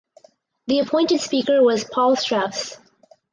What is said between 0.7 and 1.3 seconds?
appointed